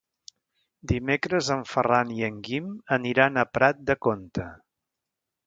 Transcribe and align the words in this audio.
Dimecres 0.91 1.49
en 1.55 1.61
Ferran 1.73 2.13
i 2.15 2.25
en 2.29 2.41
Guim 2.49 2.73
aniran 2.99 3.39
a 3.39 3.45
Prat 3.59 3.85
de 3.93 3.99
Comte. 4.09 4.49